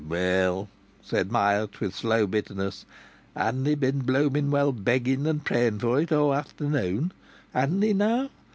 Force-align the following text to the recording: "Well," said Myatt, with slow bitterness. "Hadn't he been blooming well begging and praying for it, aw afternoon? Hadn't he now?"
"Well," 0.09 0.67
said 1.03 1.31
Myatt, 1.31 1.79
with 1.79 1.93
slow 1.93 2.25
bitterness. 2.25 2.87
"Hadn't 3.35 3.65
he 3.67 3.75
been 3.75 3.99
blooming 3.99 4.49
well 4.49 4.71
begging 4.71 5.27
and 5.27 5.45
praying 5.45 5.77
for 5.77 5.99
it, 6.01 6.11
aw 6.11 6.33
afternoon? 6.33 7.11
Hadn't 7.53 7.83
he 7.83 7.93
now?" 7.93 8.31